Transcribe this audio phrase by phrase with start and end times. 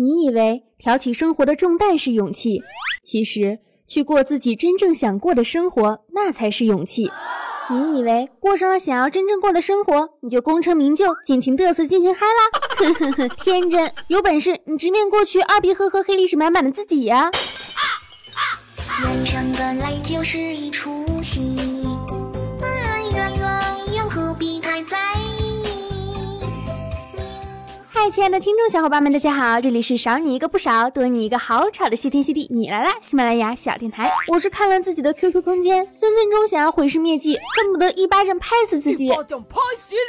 [0.00, 2.62] 你以为挑起生活的重担是勇气，
[3.02, 7.10] 其实去过自己真正想过的生活，那才是勇气。
[7.68, 12.32] 你以为过上了想要真正过的生活，你就功成名就，尽情嘚瑟，尽情嗨啦？
[12.76, 13.92] 呵呵呵，天真！
[14.06, 17.32] 有本事你直面过去，二逼呵呵，黑历史满满的自己呀！
[19.02, 21.04] 人生本来就是一出
[28.10, 32.90] 亲爱的听众小伙伴们，大家好，这里是少你一个不少，多你一个好吵的谢天谢地，你来啦！
[33.02, 39.10] 喜马拉雅小电台，我是看了自己的 QQ 空间，分分钟想要毁尸灭迹，恨不得一巴掌拍死自己，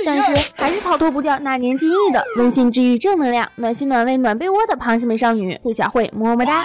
[0.05, 6.63] 但是还是逃脱不掉那年今日的温馨治愈正能量，暖心暖胃暖被窝的螃蟹美少女兔小慧，么么哒。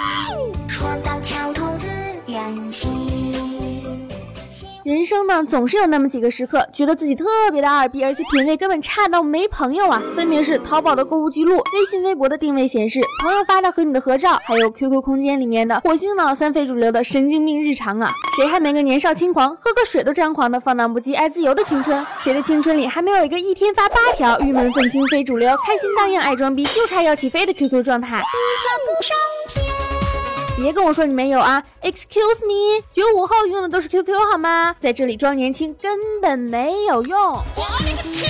[4.85, 9.99] 人生呢，总是有那么几个时刻，觉得自己特别的二逼，而且品味根本差到没朋友啊！
[10.15, 18.11] 分别是淘宝的购物记录、微信、微博的定位显示、朋友发的和你的合照，还有 QQ 空间里面的火星脑三非主流的神经病日常啊！
[18.37, 22.05] 谁还没个年少轻狂，喝个水都张狂的放荡不羁、爱自由的青春？
[22.19, 28.17] 谁的青春里还没有一个一天发八条、郁闷愤青非主流、开心荡漾爱装逼、就差要起飞的 QQ 状态？
[28.17, 29.17] 你怎不上
[29.49, 29.64] 天？
[30.57, 34.73] 别跟我说你没有啊！Excuse me，九五后用的都是 QQ 好吗？
[34.79, 37.33] 在这里装年轻根本没有用。
[37.33, 37.43] 我
[37.85, 38.25] 勒个去！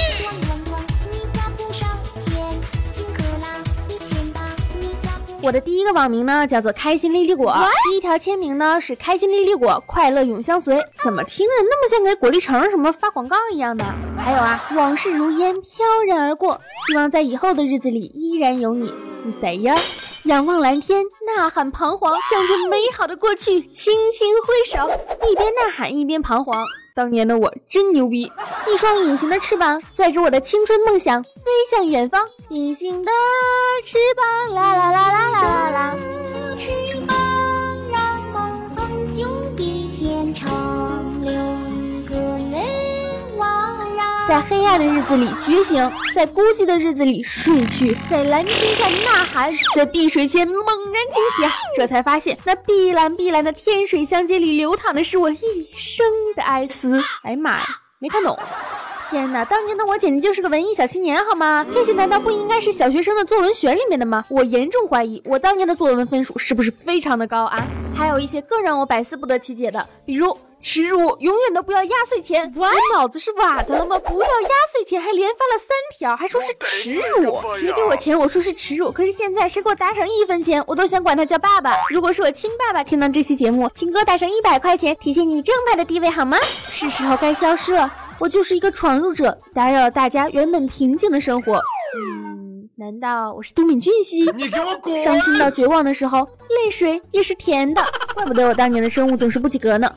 [5.42, 7.56] 我的第一个网名呢叫做开心丽丽果，
[7.88, 10.84] 第一条签名呢是开心丽丽果，快乐永相随。
[11.04, 13.86] 怎么听着那么像给果粒橙什么发广告一样的？
[14.18, 18.92] 还有啊，往事如烟飘然而过，希望在以后的日子里依然有你。
[19.24, 19.78] 你谁呀？
[20.26, 24.90] 仰望蓝天，呐喊彷徨，向着美好的过去轻轻挥手，
[25.30, 26.66] 一边呐喊一边彷徨。
[26.96, 28.32] 当年的我真牛逼，
[28.68, 31.30] 一双隐形的翅膀载着我的青春梦想飞
[31.70, 32.28] 向远方。
[32.50, 33.12] 隐形的
[33.84, 36.25] 翅膀，啦啦啦啦啦啦。
[44.28, 51.54] 在黑暗的日子里觉醒，在孤寂的日子里睡去，在蓝天下呐喊，在碧水前猛然惊起！
[51.76, 55.38] 这才发现，那碧蓝碧蓝的天水相接里流淌的是我一
[55.76, 56.06] 生
[56.36, 57.00] 的哀思。
[57.22, 57.66] 哎呀妈呀，
[58.00, 58.36] 没看懂！
[59.12, 61.64] 天哪，当年的我简直就是个文艺小青年，好吗？
[61.72, 64.26] 这些难道不应该是小学生的作文选里面的吗？
[64.30, 67.64] 我严重怀疑，我当年的作文分数是不是非常的高啊？
[67.96, 70.36] 还有一些更让我百思不得其解的，比如。
[70.68, 72.52] 耻辱，永远都不要压岁钱！
[72.56, 74.00] 我脑子是瓦的了吗？
[74.00, 77.40] 不要压岁钱，还连发了三条，还说是耻辱。
[77.56, 78.92] 谁给我钱，我说是耻辱。
[78.92, 81.76] 可是现在谁给我打赏一分钱，我都想管他叫爸爸。
[81.92, 86.36] 如果是我亲爸爸听到这期节目，请给我打赏一百块钱，体现你正派的地位好吗？
[86.72, 91.62] 是时候该消失了，我就是一个闯入者，打扰了大家原本平静的生活。
[92.78, 94.24] 难道我是都敏俊熙？
[94.32, 95.02] 你给我滚！
[95.02, 97.84] 伤心到绝望的时候，泪水也是甜的。
[98.16, 99.90] 怪不得我当年的生物总是不及格呢。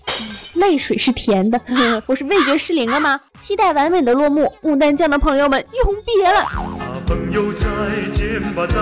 [0.54, 1.60] 泪水是甜的，
[2.06, 3.20] 我是味觉失灵了吗？
[3.38, 4.52] 期待完美的落幕。
[4.62, 6.44] 牡丹江的朋友们，永别了。
[7.06, 7.66] 朋友再
[8.14, 8.74] 见吧，再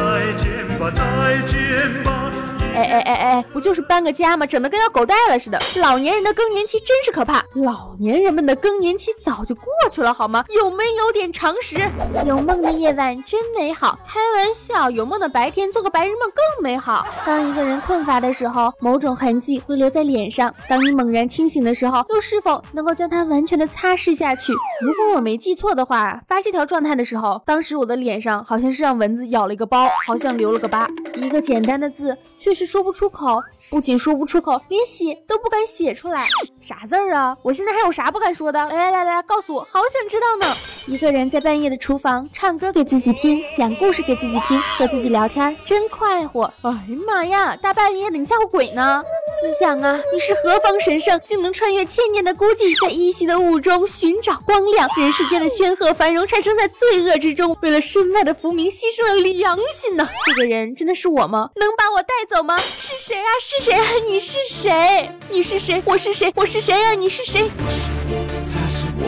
[0.43, 2.33] 见吧，再见吧。
[2.77, 4.47] 哎哎哎哎，不就是搬个家吗？
[4.47, 5.61] 整的跟要狗带了似的。
[5.77, 7.43] 老年人的更年期真是可怕。
[7.55, 10.45] 老年人们的更年期早就过去了好吗？
[10.55, 11.79] 有没有点常识？
[12.27, 13.99] 有梦的夜晚真美好。
[14.07, 17.07] 开玩笑，有梦的白天做个白日梦更美好。
[17.25, 20.55] 当一个人困乏的时候，某种痕迹会留在脸上。
[20.69, 24.53] 当你猛然清醒的时候，又是否能够将它完全的擦拭下去？
[24.83, 30.87] 如果我没记错的话，发这条状态的时候，当时我的脸上好像是让蚊子咬了一个包，好像留了个疤。
[31.15, 32.66] 一个简单的字，却是。
[32.67, 33.43] 说不出口。
[33.69, 36.27] 不仅说不出口，连写都不敢写出来，
[36.61, 37.37] 啥字儿啊？
[37.43, 38.61] 我现在还有啥不敢说的？
[38.69, 40.57] 来来来来，告诉我，好想知道呢。
[40.87, 46.45] 一个人在半夜的厨房唱歌给自己听，讲故事给自己听，和自己聊天，真快活。
[46.63, 49.03] 哎呀妈呀，大半夜的你吓唬鬼呢？
[49.41, 54.89] 思想啊，你是何方神圣，竟能穿越千年的孤寂，在依稀的雾中寻找光亮？
[54.97, 60.09] 人世间的喧赫繁荣产生在罪恶之中，为了身外的浮名牺牲了良心呢？
[60.25, 61.51] 这个人真的是我吗？
[61.57, 62.59] 能把我带走吗？
[62.79, 63.29] 是谁啊？
[63.41, 63.56] 是。
[63.61, 63.83] 谁啊？
[64.07, 65.11] 你是谁？
[65.31, 65.83] 你是谁？
[65.85, 66.31] 我是谁？
[66.35, 66.95] 我是谁啊？
[66.95, 67.43] 你是谁？
[67.43, 69.03] 我是我，他是我，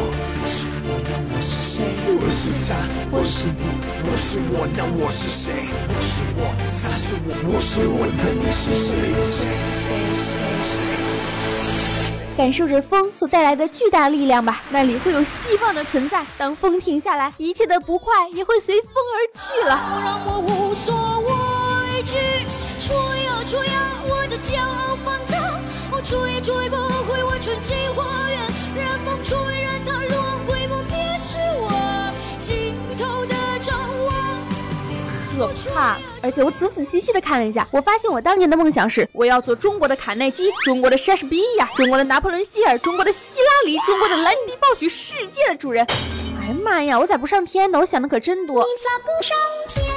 [1.28, 1.84] 我是谁？
[2.10, 2.70] 我是他，
[3.10, 3.60] 我是你，
[4.04, 5.68] 我是我，那我是谁？
[5.88, 6.40] 我是我，
[6.80, 8.90] 他是我，我是我，那你是谁？
[9.36, 9.40] 谁
[9.78, 9.86] 谁
[10.16, 10.80] 谁
[12.00, 12.36] 谁？
[12.36, 16.24] 感受着风所带来的巨大力量吧，那里会有希望的存在。
[16.36, 20.02] 当风停下来，一切的不快也会随风而去了。
[20.04, 22.14] 让我无所畏惧，
[22.88, 23.85] 吹呀吹呀。
[24.40, 25.37] 骄傲放纵，
[25.90, 28.38] 我追也追不会我纯净花园，
[28.76, 30.12] 任风吹，任它轮
[30.46, 31.69] 回不灭，是我
[32.38, 33.76] 尽头的张
[34.06, 34.14] 望。
[35.37, 35.96] 可怕。
[36.23, 45.84] 而且我仔仔细细的看了一下，我发现我当年的梦想是我要做中国的卡耐基、中国的莎士比亚、中国的拿破仑希尔、中国的希拉里、中国的兰迪鲍许，世界的主人。
[46.41, 47.81] 哎呀妈呀，我咋不上天呢？
[47.81, 48.62] 我想的可真多。
[48.62, 49.37] 你咋不上
[49.69, 49.88] 天？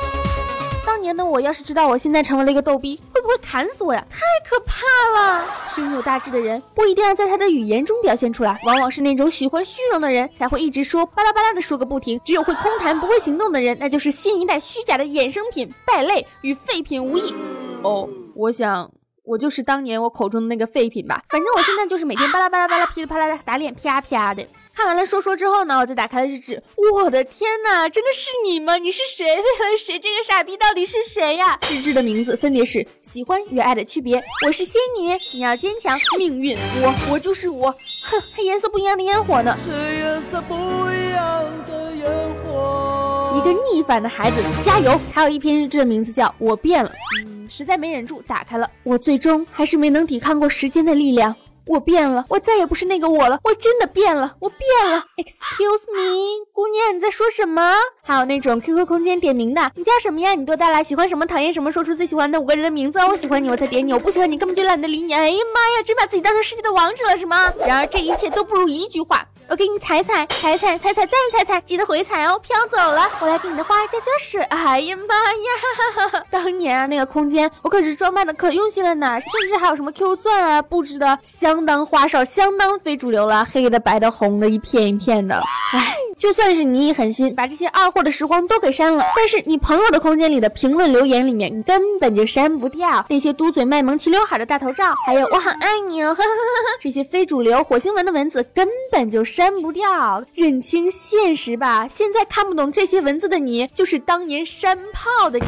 [1.02, 4.06] 当年的我要是知道我现在成为了一个逗逼，会不会砍死我呀？
[4.08, 4.86] 太可怕
[5.18, 5.44] 了！
[5.68, 12.22] 胸有大志的人不一定要在他的语言中表现出来，往往是那种喜欢虚荣的人才会一直说巴拉巴拉的说个不停。
[12.24, 17.34] 只有会空谈不会行动的人，那就是新一代虚假的衍生品，败类与废品无异。
[17.82, 18.88] 哦，我想
[19.24, 21.24] 我就是当年我口中的那个废品吧。
[21.32, 24.46] 反正我现在就是每天巴拉巴拉巴拉噼里啪啦的打脸啪啪的。
[24.74, 26.62] 看完了说说之后呢，我再打开了日志。
[26.94, 28.78] 我的天哪，真的是你吗？
[28.78, 29.26] 你是谁？
[29.26, 30.00] 为了谁？
[30.00, 31.60] 这个傻逼到底是谁呀？
[31.70, 34.24] 日志的名字分别是喜欢与爱的区别。
[34.46, 36.00] 我是仙女，你要坚强。
[36.18, 37.70] 命运，我我就是我。
[38.04, 39.56] 哼，还颜色不一样的烟火呢。
[39.58, 43.38] 是颜色不一样的烟火。
[43.38, 45.00] 一个逆反的孩子，加油！
[45.12, 46.92] 还有一篇日志的名字叫我变了。
[47.26, 48.70] 嗯，实在没忍住，打开了。
[48.84, 51.36] 我最终还是没能抵抗过时间的力量。
[51.66, 55.06] 我变了，我再也不是那个我了，我真的变了，我变了。
[55.18, 57.74] Excuse me，姑娘，你在说什么？
[58.04, 60.34] 还有那种 QQ 空间点名的，你叫什么呀？
[60.36, 60.84] 你多大了？
[60.84, 61.26] 喜欢什么？
[61.26, 61.72] 讨厌什么？
[61.72, 63.00] 说出最喜欢的五个人的名字。
[63.00, 65.14] 我喜欢你，我才点你；我不喜欢你，根本就懒得理你。
[65.14, 67.54] 哎呀妈呀，真把自己当成世界的王者了是吗？
[67.66, 69.26] 然而这一切都不如一句话。
[69.52, 72.40] 我给你踩踩踩踩踩踩再踩踩，记得回踩哦！
[72.40, 74.42] 飘走了，我来给你的花加加水。
[74.44, 76.24] 哎呀妈呀！
[76.30, 85.36] 当年啊，那个空间我可是装扮的可用心了呢，甚至还有什么 Q 钻啊，布置的相当花哨，相当非主流了，黑的、白的、红的，一片一片的。
[85.74, 85.98] 哎。
[86.22, 100.24] 就算是你一狠心把这些二货的时光都给删了，但是你朋友的空间里的评论留言里面，你根本就删不掉那些嘟嘴卖萌、齐刘海的大头照，还有我很爱你哦，呵呵呵呵这些非主流火星文的文字根本就删不掉。
[100.36, 105.46] 认清现实吧，现在看不懂这些文字的你，就是当年山炮的你。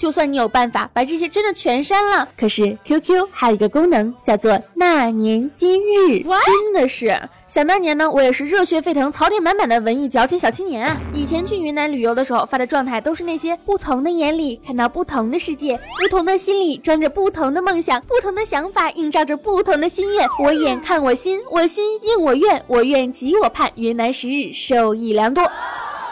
[0.00, 7.14] 就算你有办法把这些真的全删了，可是 QQ 还有一个功能叫做那年今日，真的是
[7.46, 10.96] 想当年呢，我也是热血沸腾、槽点满满的文艺矫情小青年啊！
[11.12, 20.26] 以前去云南旅游的时候发的状态都是那些不同的眼里看到不同的世界，不同的心里装着不同的梦想，不同的想法映照着不同的心愿。
[20.42, 25.44] 我眼看我心，我心应我愿，我愿即我盼，云南十日受益良多。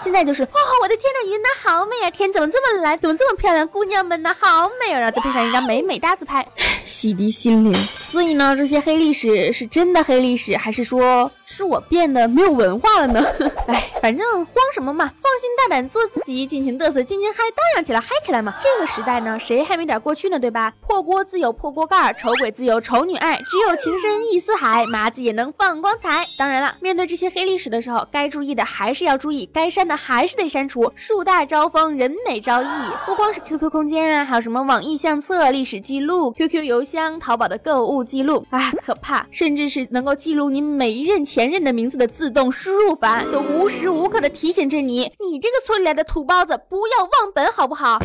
[0.00, 2.10] 现在就是，哦，我的天呐，云南好美啊！
[2.10, 2.98] 天怎么这么蓝？
[2.98, 3.66] 怎么这么漂亮？
[3.66, 4.98] 姑娘们呢，好美啊！
[5.00, 6.46] 然后再配上一张美美大自拍，
[6.84, 7.88] 洗涤心灵。
[8.10, 11.30] 所以呢，这些黑历史是真的黑历史，还是说？
[11.50, 13.24] 是我变得没有文化了呢？
[13.66, 18.54] 哎，反正慌什么嘛，放心大胆做自己，尽情嘚瑟，尽情嗨，荡漾起来，嗨起来嘛！
[18.60, 20.38] 这个时代呢，谁还没点过去呢？
[20.38, 20.72] 对吧？
[20.86, 26.24] 破锅自有破锅盖，丑鬼自有丑女爱，只有情深意似海，麻子也能放光彩。
[26.36, 30.92] 当然了，面对这些黑历史的时候，该注意的还是要注意，该删的还是得删除。
[30.94, 32.66] 树大招风，人美招异，
[33.06, 39.26] 不光是 QQ 空间啊，还有什么网易相册、历史记录、QQ 邮箱、淘宝的购物记录啊，可怕！
[39.30, 41.37] 甚至是能够记录你每一任前。
[41.38, 47.96] 前任的名字的自动输入法都无时无刻的提醒着你，你这个村里来的土包子，不要忘本好不好？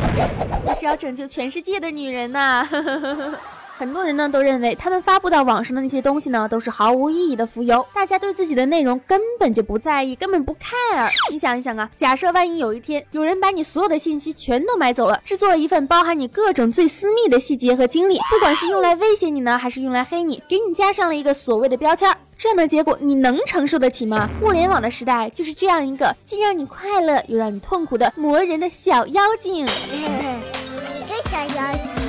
[0.64, 2.38] 我是要拯救全世界的女人呐！
[2.38, 2.64] 啊！
[2.70, 3.38] 呵呵呵
[3.76, 11.10] 很多人呢都认为他们发布到网上的那些东西呢都是毫无意义的浮游，大家对自己的内容根本就不在意，根本不 care。
[11.28, 24.30] 你想一想啊，假设万一有一天有人把你所有的信息全都买走了，制作了一份包含你各种最私密的细节和经历，不管是用来威胁你呢，还是用来黑你，给你加上了一个所谓的标签，这样的结果你能承受得起吗？
[24.40, 29.66] 互联网的时代就是这样一个既让你快乐又让你痛苦的磨人的小妖精。
[29.66, 32.03] 一个小妖精。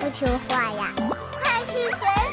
[0.00, 0.92] 不听话呀！
[1.32, 2.23] 快去学！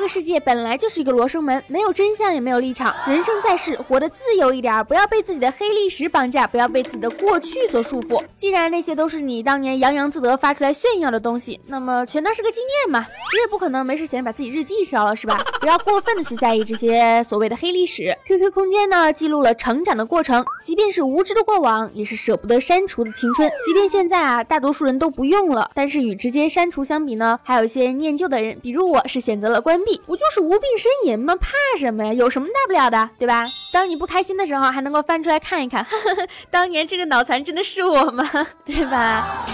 [0.00, 2.94] 这个世界本来就是一个罗生门，没有真相，也没有立场。
[3.06, 8.24] 人生在世，活得自由一点，不要被自己的黑历史绑架，不要被自己的过去所束缚。
[8.34, 13.02] 既然那些都是你当年洋洋自得发出来炫耀的东西，那么全当是个纪念嘛。
[13.30, 15.38] 谁也不可能没事闲把自己日记烧了，是吧？
[15.60, 18.16] 不要过分的去在意这些所谓的黑历史。
[18.24, 23.50] QQ 空间呢，记录了成长的过程，即便是无知的过往，也是舍不得删除的青春。
[23.66, 31.34] 即便现在啊，大多数人都不用了，但是与直接删除相比呢，还有一些念旧的人，比如我是选择了关闭，不就是无病呻吟吗？
[31.36, 32.12] 怕什么呀？
[32.12, 33.44] 有什么大不了的，对吧？
[33.72, 35.86] 当你不开心的时候，还能够翻出来看一看，
[36.50, 38.28] 当年这个脑残真的是我吗？
[38.64, 39.46] 对吧？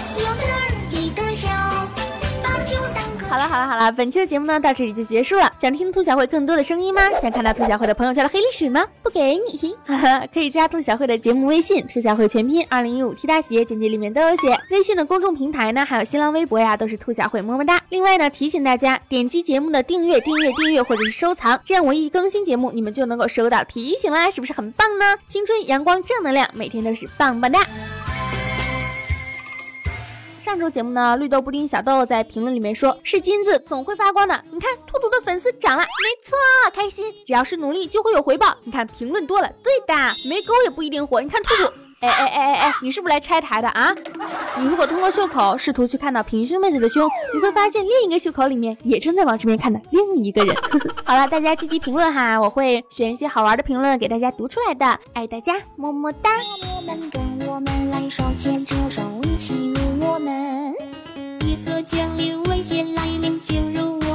[3.28, 5.52] 好了好了好了，本期的节目呢到这里就结束了。
[5.60, 7.02] 想听兔小慧更多的声音吗？
[7.20, 8.86] 想看到兔小慧的朋友圈的黑历史吗？
[9.02, 14.56] 不给你，哈哈，可以加兔小慧的节目微信，兔小慧全拼二零一五 T 大写，简介里面都有写。
[14.70, 17.80] 微信的公众平台呢，还有新浪微博呀，都是兔小慧么么哒。
[17.88, 25.04] 另外呢，提醒大家点击节目的订阅、订阅、订阅或者是收藏，这样我一更新节目，你们就能够收到提醒啦，是不是很棒呢？
[25.26, 27.60] 青春阳光正能量，每天都是棒棒哒。
[30.46, 34.44] 上周节目呢，绿豆布丁小豆在评论里面说，是金子总会发光的。
[34.52, 36.36] 你看，兔兔的粉丝涨了，没错，
[36.72, 37.12] 开心。
[37.26, 38.56] 只要是努力，就会有回报。
[38.62, 39.92] 你看，评论多了，对的，
[40.28, 41.20] 没狗也不一定火。
[41.20, 41.64] 你看兔兔。
[41.98, 43.92] 哎哎哎哎哎，你是不是来拆台的啊？
[44.56, 50.54] 你如果通过袖口试图去看到平胸妹子的胸，你会发现另一个袖口里面也正在往这边看的另一个人。
[51.04, 54.86] 好了，大家积极评论哈，我会选一些好玩的评论给大家读出来的。
[55.12, 56.30] 爱大家，么么哒。
[57.48, 60.74] 我们来手牵着手，一起入我们。
[61.48, 64.05] 夜色降临，危险来临，进入。